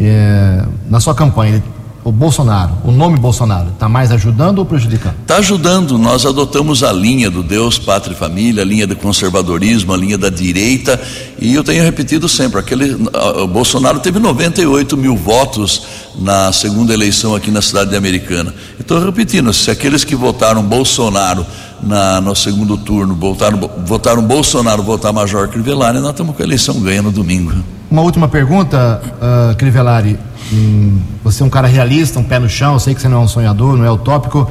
[0.00, 1.77] É, na sua campanha, ele
[2.08, 5.14] o Bolsonaro, o nome Bolsonaro, está mais ajudando ou prejudicando?
[5.20, 5.98] Está ajudando.
[5.98, 10.16] Nós adotamos a linha do Deus, Pátria e Família, a linha do conservadorismo, a linha
[10.16, 10.98] da direita,
[11.38, 12.96] e eu tenho repetido sempre: aquele,
[13.42, 15.82] o Bolsonaro teve 98 mil votos
[16.18, 18.54] na segunda eleição aqui na cidade de Americana.
[18.80, 21.44] Estou repetindo: se aqueles que votaram Bolsonaro
[21.82, 26.80] na, no segundo turno votaram, votaram Bolsonaro, votar Major Crivellari, nós estamos com a eleição
[26.80, 27.52] ganha no domingo.
[27.90, 30.18] Uma última pergunta, uh, Crivellari.
[30.52, 33.18] Hum, você é um cara realista, um pé no chão, eu sei que você não
[33.18, 34.50] é um sonhador, não é utópico.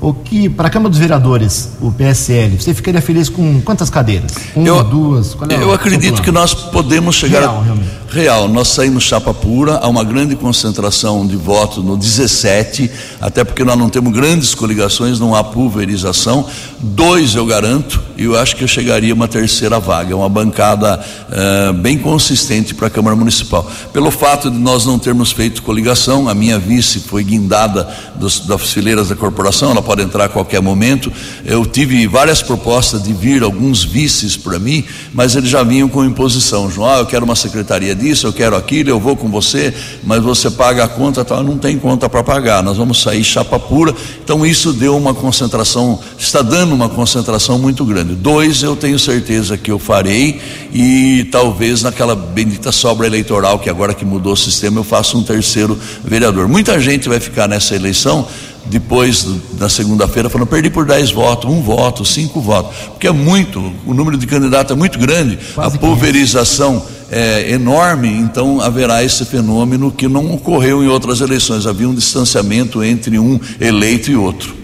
[0.00, 4.32] O que para a Câmara dos Vereadores, o PSL, você ficaria feliz com quantas cadeiras?
[4.54, 5.36] Uma, eu, duas?
[5.48, 7.88] É eu acredito que nós podemos chegar real, realmente.
[8.08, 8.48] real.
[8.48, 12.88] Nós saímos chapa pura, há uma grande concentração de votos no 17,
[13.20, 16.46] até porque nós não temos grandes coligações, não há pulverização.
[16.78, 21.72] Dois eu garanto, e eu acho que eu chegaria uma terceira vaga, uma bancada uh,
[21.72, 23.68] bem consistente para a Câmara Municipal.
[23.92, 28.72] Pelo fato de nós não termos feito coligação, a minha vice foi guindada dos, das
[28.72, 31.12] fileiras da corporação, ela pode entrar a qualquer momento.
[31.44, 36.04] Eu tive várias propostas de vir alguns vices para mim, mas eles já vinham com
[36.04, 36.70] imposição.
[36.70, 39.74] João, ah, eu quero uma secretaria disso, eu quero aquilo, eu vou com você,
[40.04, 41.42] mas você paga a conta, tal.
[41.42, 42.62] não tem conta para pagar.
[42.62, 43.94] Nós vamos sair chapa pura.
[44.22, 48.14] Então isso deu uma concentração, está dando uma concentração muito grande.
[48.14, 50.40] Dois, eu tenho certeza que eu farei
[50.72, 55.22] e talvez naquela bendita sobra eleitoral que agora que mudou o sistema eu faça um
[55.22, 56.48] terceiro vereador.
[56.48, 58.26] Muita gente vai ficar nessa eleição
[58.68, 63.72] depois da segunda-feira falando, perdi por 10 votos, um voto, cinco votos, porque é muito,
[63.86, 69.24] o número de candidatos é muito grande, Quase a pulverização é enorme, então haverá esse
[69.24, 74.58] fenômeno que não ocorreu em outras eleições, havia um distanciamento entre um eleito e outro.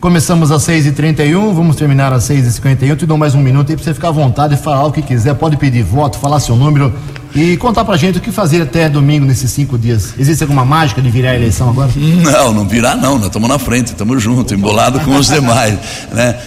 [0.00, 2.94] Começamos às 6h31, vamos terminar às 6h51.
[2.94, 5.00] Te dou mais um minuto aí para você ficar à vontade e falar o que
[5.00, 5.34] quiser.
[5.34, 6.92] Pode pedir voto, falar seu número
[7.34, 10.14] e contar pra gente o que fazer até domingo nesses cinco dias.
[10.18, 11.90] Existe alguma mágica de virar a eleição agora?
[11.96, 15.78] Não, não virar não, nós estamos na frente, estamos juntos, embolado com os demais.
[16.12, 16.38] Né?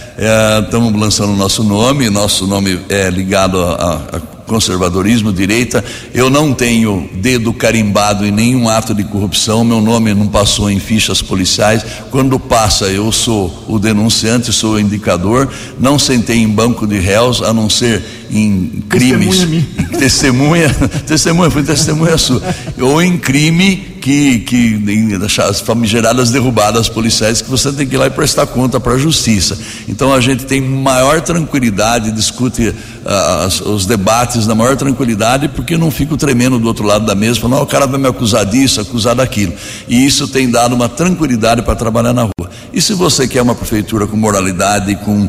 [0.64, 5.84] Estamos é, lançando o nosso nome, nosso nome é ligado a, a conservadorismo, direita.
[6.12, 10.80] Eu não tenho dedo carimbado em nenhum ato de corrupção, meu nome não passou em
[10.80, 11.84] fichas policiais.
[12.10, 15.48] Quando passa, eu sou o denunciante, sou o indicador.
[15.78, 19.38] Não sentei em banco de réus, a não ser em crimes.
[19.38, 19.64] Testemunha,
[19.98, 20.74] testemunha,
[21.06, 22.42] testemunha, foi testemunha sua.
[22.80, 28.06] Ou em crime que, que as famigeradas derrubadas policiais que você tem que ir lá
[28.06, 29.58] e prestar conta para a justiça.
[29.86, 35.90] Então a gente tem maior tranquilidade, discute uh, os debates na maior tranquilidade, porque não
[35.90, 39.14] fico tremendo do outro lado da mesa, falando, o cara vai me acusar disso, acusar
[39.14, 39.52] daquilo.
[39.86, 42.50] E isso tem dado uma tranquilidade para trabalhar na rua.
[42.72, 45.28] E se você quer uma prefeitura com moralidade, com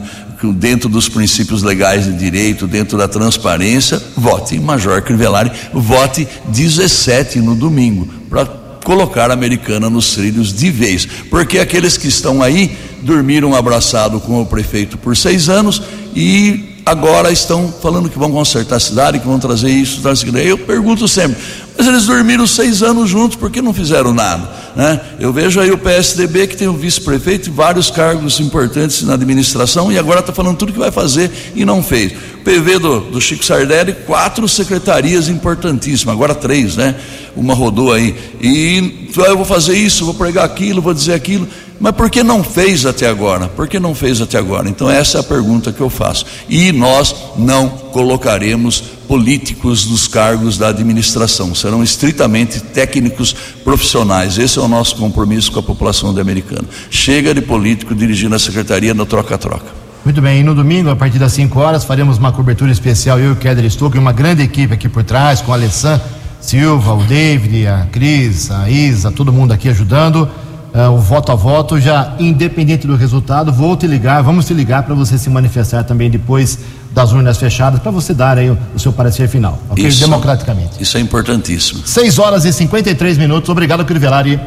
[0.54, 7.40] dentro dos princípios legais de direito, dentro da transparência, vote em Major Crivellari, vote 17
[7.40, 12.78] no domingo, para colocar a americana nos trilhos de vez, porque aqueles que estão aí
[13.02, 15.82] dormiram abraçado com o prefeito por seis anos
[16.16, 20.40] e agora estão falando que vão consertar a cidade, que vão trazer isso, trazer aquilo.
[20.40, 21.38] Eu pergunto sempre,
[21.78, 24.50] mas eles dormiram seis anos juntos, por que não fizeram nada?
[24.76, 25.00] Né?
[25.20, 29.92] Eu vejo aí o PSDB que tem o vice-prefeito e vários cargos importantes na administração
[29.92, 32.14] e agora está falando tudo que vai fazer e não fez.
[32.50, 36.96] PV do, do Chico Sardelli, quatro secretarias importantíssimas, agora três, né?
[37.36, 38.16] Uma rodou aí.
[38.42, 41.48] E ah, eu vou fazer isso, vou pregar aquilo, vou dizer aquilo.
[41.80, 43.48] Mas por que não fez até agora?
[43.50, 44.68] Por que não fez até agora?
[44.68, 46.26] Então, essa é a pergunta que eu faço.
[46.50, 54.40] E nós não colocaremos políticos nos cargos da administração, serão estritamente técnicos profissionais.
[54.40, 56.68] Esse é o nosso compromisso com a população americana.
[56.90, 59.79] Chega de político dirigindo a secretaria no troca-troca.
[60.06, 63.30] Muito bem, e no domingo, a partir das 5 horas, faremos uma cobertura especial, eu
[63.30, 66.02] e o Keder Stuck, e uma grande equipe aqui por trás, com a Alessandra
[66.40, 70.28] Silva, o David, a Cris, a Isa, todo mundo aqui ajudando
[70.74, 74.84] uh, o voto a voto, já independente do resultado, vou te ligar, vamos te ligar
[74.84, 76.60] para você se manifestar também depois
[76.92, 79.86] das urnas fechadas, para você dar aí o, o, seu parecer final, ok?
[79.86, 80.82] Isso, Democraticamente.
[80.82, 81.86] Isso é importantíssimo.
[81.86, 84.40] 6 horas e 53 minutos, obrigado, Crivelari.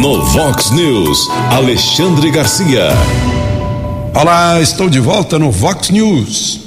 [0.00, 2.90] No Vox News, Alexandre Garcia.
[4.14, 6.60] Olá, estou de volta no Vox News.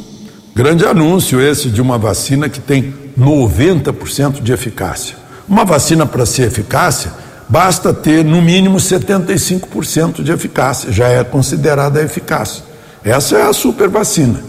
[0.53, 5.15] Grande anúncio esse de uma vacina que tem 90% de eficácia.
[5.47, 7.13] Uma vacina para ser eficácia,
[7.47, 12.61] basta ter no mínimo 75% de eficácia, já é considerada eficaz.
[13.01, 14.43] Essa é a super vacina.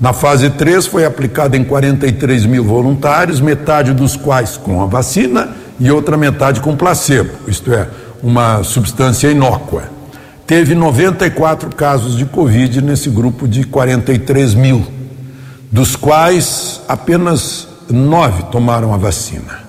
[0.00, 5.54] Na fase 3 foi aplicada em 43 mil voluntários, metade dos quais com a vacina
[5.78, 7.88] e outra metade com placebo, isto é,
[8.22, 9.84] uma substância inócua.
[10.46, 14.86] Teve 94 casos de Covid nesse grupo de 43 mil,
[15.70, 19.62] dos quais apenas nove tomaram a vacina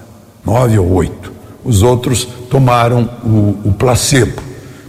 [0.45, 1.31] nove ou oito.
[1.63, 4.41] Os outros tomaram o, o placebo.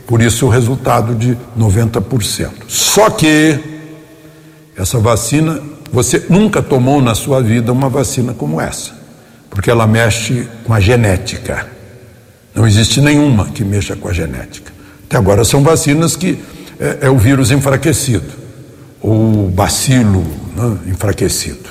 [0.07, 2.51] Por isso o resultado de 90%.
[2.69, 3.59] Só que
[4.77, 5.63] essa vacina,
[5.93, 8.93] você nunca tomou na sua vida uma vacina como essa,
[9.49, 11.74] porque ela mexe com a genética.
[12.55, 14.73] Não existe nenhuma que mexa com a genética.
[15.07, 16.39] Até agora são vacinas que
[16.79, 18.33] é, é o vírus enfraquecido,
[19.01, 20.25] ou bacilo
[20.57, 21.71] né, enfraquecido,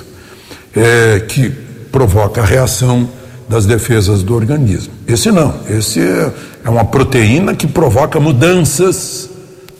[0.74, 1.50] é, que
[1.90, 3.08] provoca a reação
[3.48, 4.92] das defesas do organismo.
[5.06, 6.32] Esse não, esse é,
[6.64, 9.30] é uma proteína que provoca mudanças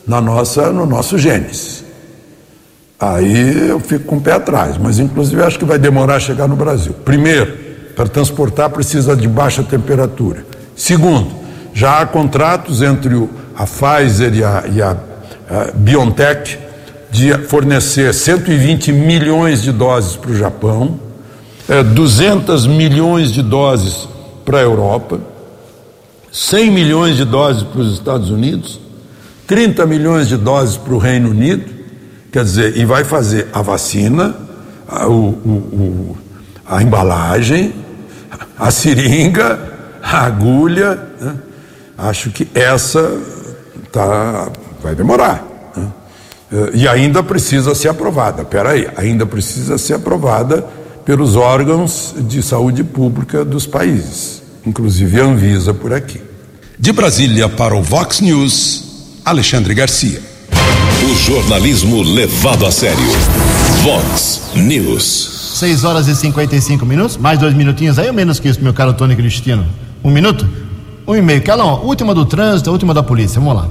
[0.06, 1.84] na nossa, no nosso genes.
[2.98, 6.46] Aí eu fico com o pé atrás, mas inclusive acho que vai demorar a chegar
[6.46, 6.94] no Brasil.
[7.04, 7.54] Primeiro,
[7.96, 10.44] para transportar precisa de baixa temperatura.
[10.76, 11.30] Segundo,
[11.72, 16.58] já há contratos entre a Pfizer e a, e a, a BioNTech
[17.10, 20.98] de fornecer 120 milhões de doses para o Japão,
[21.68, 24.08] é, 200 milhões de doses
[24.44, 25.20] para a Europa,
[26.32, 28.80] 100 milhões de doses para os Estados Unidos,
[29.46, 31.64] 30 milhões de doses para o Reino Unido,
[32.32, 34.34] quer dizer, e vai fazer a vacina,
[34.88, 36.18] a, o, o,
[36.66, 37.72] a embalagem,
[38.58, 39.73] a seringa,
[40.04, 40.98] agulha.
[41.20, 41.34] Né?
[41.96, 43.18] Acho que essa
[43.90, 44.48] tá,
[44.82, 45.44] vai demorar.
[45.76, 45.88] Né?
[46.74, 48.44] E ainda precisa ser aprovada.
[48.44, 50.64] Peraí, ainda precisa ser aprovada
[51.04, 56.20] pelos órgãos de saúde pública dos países, inclusive a Anvisa por aqui.
[56.78, 60.20] De Brasília para o Vox News, Alexandre Garcia.
[61.04, 63.04] O jornalismo levado a sério.
[63.82, 65.56] Vox News.
[65.58, 68.94] 6 horas e 55 minutos, mais dois minutinhos aí ou menos que isso, meu caro
[68.94, 69.66] Tony Cristino?
[70.04, 70.46] Um minuto?
[71.08, 71.42] Um e meio.
[71.42, 73.40] Calão, última do trânsito, última da polícia.
[73.40, 73.68] Vamos lá.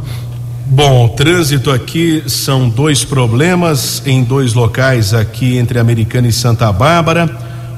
[0.66, 7.30] Bom, trânsito aqui são dois problemas em dois locais aqui entre Americana e Santa Bárbara.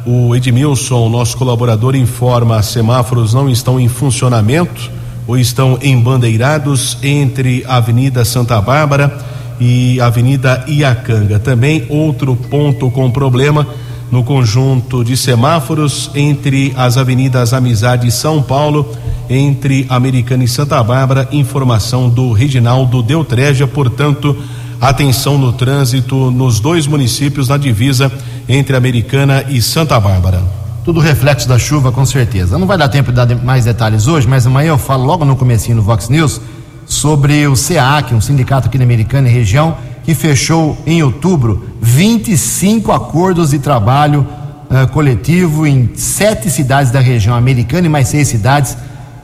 [0.05, 4.89] O Edmilson, nosso colaborador, informa: semáforos não estão em funcionamento
[5.27, 9.17] ou estão embandeirados entre Avenida Santa Bárbara
[9.59, 11.39] e Avenida Iacanga.
[11.39, 13.67] Também outro ponto com problema
[14.11, 18.87] no conjunto de semáforos entre as avenidas Amizade e São Paulo,
[19.29, 24.37] entre Americana e Santa Bárbara, informação do Reginaldo Deltreja, portanto,
[24.79, 28.11] atenção no trânsito nos dois municípios na divisa
[28.47, 30.41] entre Americana e Santa Bárbara.
[30.83, 32.59] Tudo reflexo da chuva, com certeza.
[32.59, 35.35] Não vai dar tempo de dar mais detalhes hoje, mas amanhã eu falo logo no
[35.35, 36.39] comecinho no Vox News
[36.85, 39.75] sobre o SEAC, um sindicato aqui na Americana e região,
[40.05, 44.25] que fechou em outubro 25 acordos de trabalho
[44.69, 48.77] uh, coletivo em sete cidades da região americana e mais seis cidades,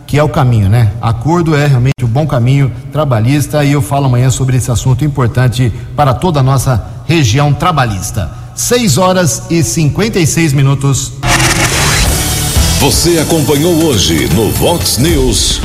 [0.08, 0.92] que é o caminho, né?
[1.00, 5.72] Acordo é realmente o bom caminho trabalhista e eu falo amanhã sobre esse assunto importante
[5.96, 8.32] para toda a nossa região trabalhista.
[8.56, 11.14] 6 horas e 56 minutos.
[12.80, 15.62] Você acompanhou hoje no Vox News.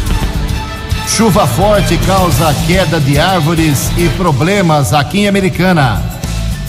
[1.06, 6.02] Chuva forte causa queda de árvores e problemas aqui em Americana.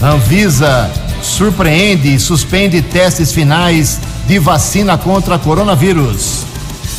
[0.02, 0.90] Anvisa
[1.22, 6.46] surpreende e suspende testes finais de vacina contra coronavírus.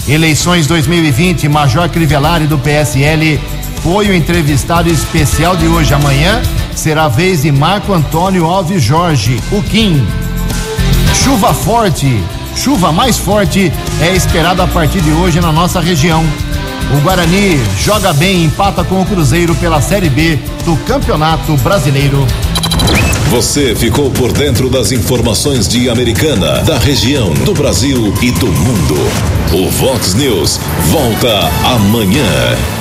[0.07, 3.41] Eleições 2020, Major Crivellari do PSL
[3.83, 5.95] foi o entrevistado especial de hoje.
[5.95, 6.43] Amanhã
[6.75, 10.07] será a vez de Marco Antônio Alves Jorge, o Kim.
[11.15, 12.23] Chuva forte,
[12.57, 16.25] chuva mais forte é esperada a partir de hoje na nossa região.
[16.97, 22.27] O Guarani joga bem e empata com o Cruzeiro pela Série B do Campeonato Brasileiro.
[23.31, 28.97] Você ficou por dentro das informações de Americana, da região, do Brasil e do mundo.
[29.53, 30.59] O Vox News
[30.91, 32.78] volta amanhã.